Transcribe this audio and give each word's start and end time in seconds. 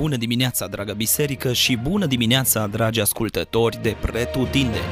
Bună 0.00 0.16
dimineața, 0.16 0.66
dragă 0.66 0.92
biserică, 0.92 1.52
și 1.52 1.76
bună 1.76 2.06
dimineața, 2.06 2.66
dragi 2.66 3.00
ascultători 3.00 3.82
de 3.82 3.96
Pretutindeni! 4.00 4.84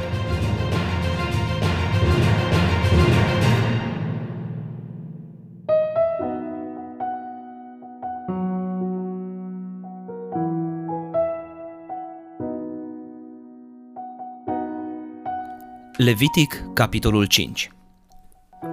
Levitic, 15.97 16.63
capitolul 16.73 17.25
5 17.25 17.69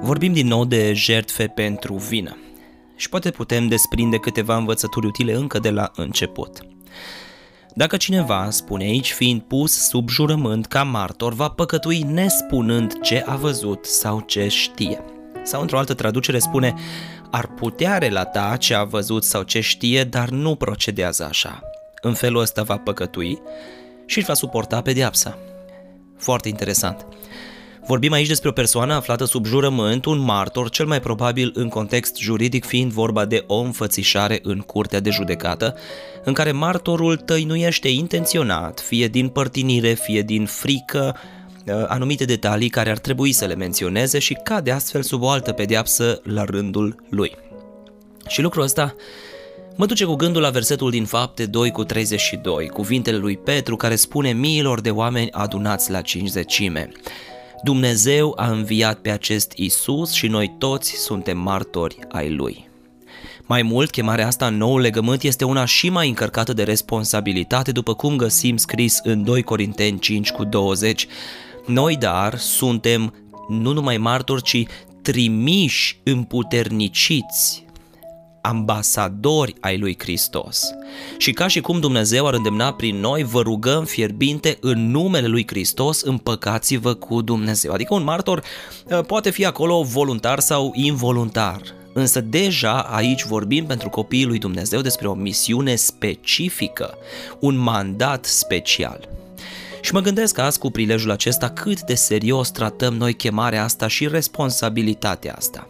Vorbim 0.00 0.32
din 0.32 0.46
nou 0.46 0.64
de 0.64 0.92
jertfe 0.92 1.46
pentru 1.46 1.94
vină 1.94 2.36
și 2.96 3.08
poate 3.08 3.30
putem 3.30 3.68
desprinde 3.68 4.18
câteva 4.18 4.56
învățături 4.56 5.06
utile 5.06 5.32
încă 5.32 5.58
de 5.58 5.70
la 5.70 5.90
început. 5.96 6.58
Dacă 7.74 7.96
cineva, 7.96 8.50
spune 8.50 8.84
aici, 8.84 9.12
fiind 9.12 9.42
pus 9.42 9.88
sub 9.88 10.08
jurământ 10.08 10.66
ca 10.66 10.82
martor, 10.82 11.34
va 11.34 11.48
păcătui 11.48 12.02
nespunând 12.02 13.00
ce 13.00 13.22
a 13.26 13.36
văzut 13.36 13.84
sau 13.84 14.20
ce 14.20 14.48
știe. 14.48 15.00
Sau 15.42 15.60
într-o 15.60 15.78
altă 15.78 15.94
traducere 15.94 16.38
spune, 16.38 16.74
ar 17.30 17.46
putea 17.46 17.98
relata 17.98 18.56
ce 18.56 18.74
a 18.74 18.84
văzut 18.84 19.24
sau 19.24 19.42
ce 19.42 19.60
știe, 19.60 20.04
dar 20.04 20.28
nu 20.28 20.54
procedează 20.54 21.24
așa. 21.24 21.62
În 22.02 22.14
felul 22.14 22.40
ăsta 22.40 22.62
va 22.62 22.76
păcătui 22.76 23.40
și 24.06 24.18
își 24.18 24.26
va 24.26 24.34
suporta 24.34 24.82
pedeapsa. 24.82 25.38
Foarte 26.18 26.48
interesant. 26.48 27.06
Vorbim 27.86 28.12
aici 28.12 28.26
despre 28.26 28.48
o 28.48 28.52
persoană 28.52 28.94
aflată 28.94 29.24
sub 29.24 29.44
jurământ, 29.44 30.04
un 30.04 30.18
martor, 30.18 30.70
cel 30.70 30.86
mai 30.86 31.00
probabil 31.00 31.50
în 31.54 31.68
context 31.68 32.16
juridic 32.16 32.64
fiind 32.64 32.92
vorba 32.92 33.24
de 33.24 33.44
o 33.46 33.56
înfățișare 33.56 34.38
în 34.42 34.58
curtea 34.58 35.00
de 35.00 35.10
judecată, 35.10 35.76
în 36.24 36.32
care 36.32 36.52
martorul 36.52 37.16
tăinuiește 37.16 37.88
intenționat, 37.88 38.80
fie 38.80 39.08
din 39.08 39.28
părtinire, 39.28 39.92
fie 39.92 40.22
din 40.22 40.46
frică, 40.46 41.16
uh, 41.66 41.84
anumite 41.86 42.24
detalii 42.24 42.68
care 42.68 42.90
ar 42.90 42.98
trebui 42.98 43.32
să 43.32 43.44
le 43.44 43.54
menționeze 43.54 44.18
și 44.18 44.38
cade 44.42 44.70
astfel 44.70 45.02
sub 45.02 45.22
o 45.22 45.28
altă 45.28 45.52
pedeapsă 45.52 46.20
la 46.24 46.44
rândul 46.44 47.04
lui. 47.10 47.36
Și 48.28 48.42
lucrul 48.42 48.62
ăsta 48.62 48.94
Mă 49.78 49.86
duce 49.86 50.04
cu 50.04 50.14
gândul 50.14 50.42
la 50.42 50.50
versetul 50.50 50.90
din 50.90 51.04
Fapte 51.04 51.46
2 51.46 51.70
cu 51.70 51.84
32, 51.84 52.68
cuvintele 52.68 53.16
lui 53.16 53.36
Petru 53.36 53.76
care 53.76 53.96
spune 53.96 54.32
miilor 54.32 54.80
de 54.80 54.90
oameni 54.90 55.30
adunați 55.30 55.90
la 55.90 56.00
cincizecime. 56.00 56.90
Dumnezeu 57.62 58.32
a 58.36 58.50
înviat 58.50 58.98
pe 58.98 59.10
acest 59.10 59.52
Isus 59.52 60.12
și 60.12 60.26
noi 60.26 60.54
toți 60.58 60.94
suntem 60.94 61.38
martori 61.38 61.98
ai 62.08 62.30
lui. 62.30 62.68
Mai 63.42 63.62
mult, 63.62 63.90
chemarea 63.90 64.26
asta 64.26 64.46
în 64.46 64.56
nou 64.56 64.78
legământ 64.78 65.22
este 65.22 65.44
una 65.44 65.64
și 65.64 65.88
mai 65.88 66.08
încărcată 66.08 66.52
de 66.52 66.62
responsabilitate, 66.62 67.72
după 67.72 67.94
cum 67.94 68.16
găsim 68.16 68.56
scris 68.56 69.00
în 69.02 69.24
2 69.24 69.42
Corinteni 69.42 69.98
5 69.98 70.30
cu 70.30 70.44
20. 70.44 71.06
Noi, 71.66 71.96
dar, 71.96 72.38
suntem 72.38 73.14
nu 73.48 73.72
numai 73.72 73.96
martori, 73.96 74.42
ci 74.42 74.62
trimiși, 75.02 76.00
împuterniciți 76.02 77.65
ambasadori 78.46 79.54
ai 79.60 79.78
lui 79.78 79.96
Hristos. 79.98 80.70
Și 81.18 81.32
ca 81.32 81.46
și 81.46 81.60
cum 81.60 81.80
Dumnezeu 81.80 82.26
ar 82.26 82.34
îndemna 82.34 82.72
prin 82.72 83.00
noi, 83.00 83.22
vă 83.22 83.40
rugăm 83.40 83.84
fierbinte 83.84 84.58
în 84.60 84.90
numele 84.90 85.26
lui 85.26 85.46
Hristos, 85.46 86.00
împăcați-vă 86.00 86.94
cu 86.94 87.22
Dumnezeu. 87.22 87.72
Adică 87.72 87.94
un 87.94 88.04
martor 88.04 88.42
uh, 88.84 89.00
poate 89.06 89.30
fi 89.30 89.44
acolo 89.44 89.82
voluntar 89.82 90.40
sau 90.40 90.72
involuntar. 90.74 91.60
Însă 91.92 92.20
deja 92.20 92.80
aici 92.80 93.24
vorbim 93.24 93.66
pentru 93.66 93.88
copiii 93.88 94.24
lui 94.24 94.38
Dumnezeu 94.38 94.80
despre 94.80 95.08
o 95.08 95.14
misiune 95.14 95.74
specifică, 95.74 96.94
un 97.38 97.56
mandat 97.56 98.24
special. 98.24 99.08
Și 99.80 99.92
mă 99.92 100.00
gândesc 100.00 100.38
azi 100.38 100.58
cu 100.58 100.70
prilejul 100.70 101.10
acesta 101.10 101.48
cât 101.48 101.80
de 101.80 101.94
serios 101.94 102.50
tratăm 102.50 102.94
noi 102.94 103.14
chemarea 103.14 103.64
asta 103.64 103.86
și 103.86 104.08
responsabilitatea 104.08 105.34
asta. 105.36 105.66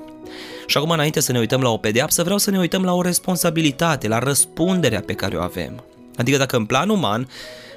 Și 0.67 0.77
acum, 0.77 0.91
înainte 0.91 1.21
să 1.21 1.33
ne 1.33 1.39
uităm 1.39 1.61
la 1.61 1.69
o 1.69 1.77
pedeapsă, 1.77 2.23
vreau 2.23 2.39
să 2.39 2.51
ne 2.51 2.59
uităm 2.59 2.85
la 2.85 2.95
o 2.95 3.03
responsabilitate, 3.03 4.09
la 4.09 4.19
răspunderea 4.19 5.01
pe 5.01 5.15
care 5.15 5.37
o 5.37 5.41
avem. 5.41 5.85
Adică 6.17 6.37
dacă 6.37 6.57
în 6.57 6.65
plan 6.65 6.89
uman 6.89 7.29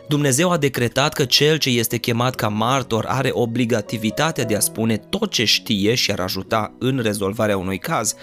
Dumnezeu 0.09 0.51
a 0.51 0.57
decretat 0.57 1.13
că 1.13 1.25
cel 1.25 1.57
ce 1.57 1.69
este 1.69 1.97
chemat 1.97 2.35
ca 2.35 2.47
martor 2.47 3.05
are 3.07 3.29
obligativitatea 3.33 4.43
de 4.43 4.55
a 4.55 4.59
spune 4.59 4.97
tot 4.97 5.31
ce 5.31 5.45
știe 5.45 5.95
și 5.95 6.11
ar 6.11 6.19
ajuta 6.19 6.73
în 6.79 6.99
rezolvarea 7.01 7.57
unui 7.57 7.77
caz, 7.77 8.15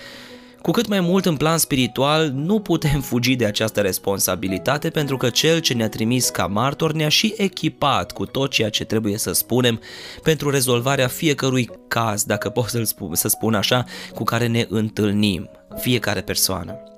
cu 0.67 0.73
cât 0.73 0.87
mai 0.89 1.01
mult 1.01 1.27
în 1.27 1.37
plan 1.37 1.59
spiritual, 1.59 2.31
nu 2.31 2.61
putem 2.61 3.01
fugi 3.01 3.37
de 3.37 3.45
această 3.45 3.81
responsabilitate 3.81 4.91
pentru 4.91 5.17
că 5.17 5.31
cel 5.31 5.59
ce 5.59 5.75
ne-a 5.75 5.89
trimis 5.89 6.29
ca 6.29 6.47
martor 6.47 6.93
ne-a 6.93 7.09
și 7.09 7.35
echipat 7.37 8.13
cu 8.13 8.27
tot 8.27 8.51
ceea 8.51 8.71
ce 8.71 8.85
trebuie 8.85 9.17
să 9.17 9.33
spunem 9.33 9.81
pentru 10.23 10.51
rezolvarea 10.51 11.07
fiecărui 11.09 11.71
caz, 11.89 12.25
dacă 12.25 12.49
pot 12.49 12.69
să 12.69 12.83
spun, 12.83 13.15
să 13.15 13.29
spun 13.29 13.55
așa, 13.55 13.85
cu 14.15 14.23
care 14.23 14.47
ne 14.47 14.67
întâlnim, 14.69 15.51
fiecare 15.77 16.21
persoană. 16.21 16.96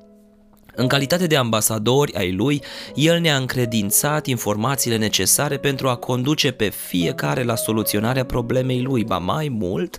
În 0.80 0.86
calitate 0.86 1.26
de 1.26 1.36
ambasadori 1.36 2.14
ai 2.14 2.32
lui, 2.32 2.62
el 2.94 3.20
ne-a 3.20 3.36
încredințat 3.36 4.26
informațiile 4.26 4.96
necesare 4.96 5.56
pentru 5.56 5.88
a 5.88 5.96
conduce 5.96 6.50
pe 6.50 6.68
fiecare 6.68 7.42
la 7.42 7.54
soluționarea 7.54 8.24
problemei 8.24 8.82
lui, 8.82 9.04
ba 9.04 9.18
mai 9.18 9.48
mult, 9.48 9.98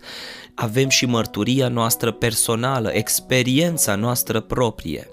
avem 0.54 0.90
și 0.90 1.06
mărturia 1.06 1.68
noastră 1.68 2.12
personală, 2.12 2.90
experiența 2.94 3.96
noastră 3.96 4.40
proprie, 4.40 5.08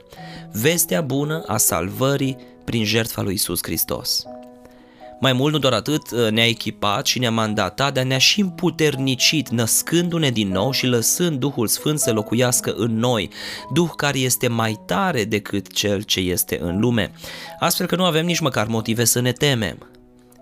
vestea 0.53 1.01
bună 1.01 1.43
a 1.47 1.57
salvării 1.57 2.37
prin 2.65 2.85
jertfa 2.85 3.23
lui 3.23 3.35
Isus 3.35 3.59
Hristos. 3.63 4.27
Mai 5.21 5.33
mult, 5.33 5.53
nu 5.53 5.59
doar 5.59 5.73
atât, 5.73 6.11
ne-a 6.31 6.47
echipat 6.47 7.07
și 7.07 7.19
ne-a 7.19 7.31
mandatat, 7.31 7.93
dar 7.93 8.05
ne-a 8.05 8.19
și 8.19 8.41
împuternicit, 8.41 9.49
născându-ne 9.49 10.31
din 10.31 10.49
nou 10.49 10.71
și 10.71 10.87
lăsând 10.87 11.39
Duhul 11.39 11.67
Sfânt 11.67 11.99
să 11.99 12.13
locuiască 12.13 12.75
în 12.77 12.99
noi, 12.99 13.31
Duh 13.73 13.91
care 13.97 14.19
este 14.19 14.49
mai 14.49 14.81
tare 14.87 15.25
decât 15.25 15.73
cel 15.73 16.03
ce 16.03 16.21
este 16.21 16.59
în 16.63 16.81
lume, 16.81 17.13
astfel 17.59 17.87
că 17.87 17.97
nu 17.97 18.05
avem 18.05 18.27
nici 18.27 18.41
măcar 18.41 18.67
motive 18.67 19.05
să 19.05 19.21
ne 19.21 19.33
temem. 19.33 19.96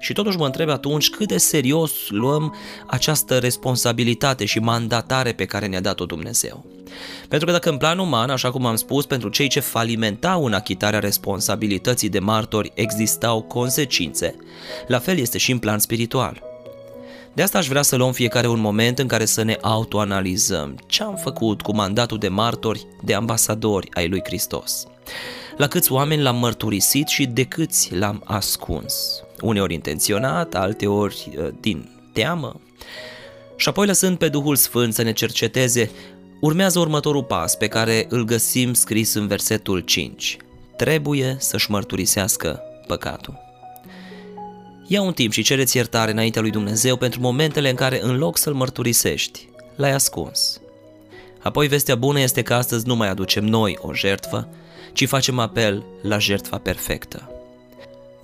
Și 0.05 0.13
totuși 0.13 0.37
mă 0.37 0.45
întreb 0.45 0.69
atunci 0.69 1.11
cât 1.11 1.29
de 1.29 1.39
serios 1.39 1.93
luăm 2.09 2.55
această 2.87 3.39
responsabilitate 3.39 4.45
și 4.45 4.59
mandatare 4.59 5.33
pe 5.33 5.45
care 5.45 5.67
ne-a 5.67 5.81
dat-o 5.81 6.05
Dumnezeu. 6.05 6.65
Pentru 7.29 7.47
că 7.47 7.53
dacă 7.53 7.71
în 7.71 7.77
plan 7.77 7.99
uman, 7.99 8.31
așa 8.31 8.51
cum 8.51 8.67
am 8.67 8.77
spus, 8.77 9.07
pentru 9.07 9.29
cei 9.29 9.49
ce 9.49 9.61
falimentau 9.61 10.45
în 10.45 10.53
achitarea 10.53 10.99
responsabilității 10.99 12.09
de 12.09 12.19
martori 12.19 12.73
existau 12.75 13.43
consecințe, 13.43 14.35
la 14.87 14.99
fel 14.99 15.19
este 15.19 15.39
și 15.39 15.53
în 15.53 15.59
plan 15.59 15.79
spiritual. 15.79 16.43
De 17.33 17.43
asta 17.43 17.59
aș 17.59 17.69
vrea 17.69 17.83
să 17.83 17.97
luăm 17.97 18.13
fiecare 18.13 18.49
un 18.49 18.61
moment 18.61 18.99
în 18.99 19.07
care 19.07 19.25
să 19.25 19.43
ne 19.43 19.59
autoanalizăm 19.61 20.79
ce 20.87 21.03
am 21.03 21.17
făcut 21.17 21.63
cu 21.63 21.75
mandatul 21.75 22.19
de 22.19 22.29
martori, 22.29 22.87
de 23.03 23.15
ambasadori 23.15 23.89
ai 23.95 24.09
lui 24.09 24.21
Hristos. 24.25 24.87
La 25.57 25.67
câți 25.67 25.93
oameni 25.93 26.23
l-am 26.23 26.37
mărturisit 26.37 27.09
și 27.09 27.27
de 27.27 27.45
câți 27.45 27.95
l-am 27.95 28.23
ascuns 28.25 29.25
uneori 29.45 29.75
intenționat, 29.75 30.55
alteori 30.55 31.33
uh, 31.39 31.49
din 31.61 31.91
teamă. 32.13 32.61
Și 33.57 33.69
apoi 33.69 33.87
lăsând 33.87 34.19
pe 34.19 34.29
Duhul 34.29 34.57
Sfânt 34.57 34.95
să 34.95 35.03
ne 35.03 35.13
cerceteze, 35.13 35.91
urmează 36.41 36.79
următorul 36.79 37.23
pas 37.23 37.57
pe 37.57 37.69
care 37.69 38.07
îl 38.09 38.25
găsim 38.25 38.73
scris 38.73 39.15
în 39.15 39.27
versetul 39.27 39.81
5. 39.81 40.37
Trebuie 40.77 41.37
să-și 41.39 41.71
mărturisească 41.71 42.63
păcatul. 42.87 43.43
Ia 44.87 45.03
un 45.03 45.13
timp 45.13 45.33
și 45.33 45.43
cereți 45.43 45.77
iertare 45.77 46.11
înaintea 46.11 46.41
lui 46.41 46.51
Dumnezeu 46.51 46.97
pentru 46.97 47.21
momentele 47.21 47.69
în 47.69 47.75
care, 47.75 48.03
în 48.03 48.17
loc 48.17 48.37
să-L 48.37 48.55
mărturisești, 48.55 49.49
l-ai 49.77 49.93
ascuns. 49.93 50.61
Apoi 51.43 51.67
vestea 51.67 51.95
bună 51.95 52.21
este 52.21 52.43
că 52.43 52.55
astăzi 52.55 52.87
nu 52.87 52.97
mai 52.97 53.09
aducem 53.09 53.45
noi 53.45 53.79
o 53.81 53.95
jertfă, 53.95 54.49
ci 54.93 55.07
facem 55.07 55.39
apel 55.39 55.85
la 56.03 56.19
jertfa 56.19 56.59
perfectă. 56.59 57.34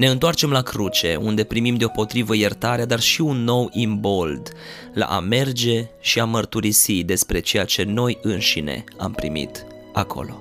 Ne 0.01 0.09
întoarcem 0.09 0.51
la 0.51 0.63
cruce, 0.63 1.17
unde 1.17 1.45
primim 1.45 1.75
deopotrivă 1.75 2.35
iertarea, 2.37 2.85
dar 2.85 3.01
și 3.01 3.21
un 3.21 3.45
nou 3.45 3.69
imbold, 3.73 4.53
la 4.93 5.05
a 5.05 5.19
merge 5.19 5.89
și 6.01 6.21
a 6.21 6.25
mărturisi 6.25 7.03
despre 7.03 7.41
ceea 7.41 7.65
ce 7.65 7.83
noi 7.83 8.19
înșine 8.23 8.85
am 8.97 9.13
primit 9.13 9.67
acolo. 9.93 10.41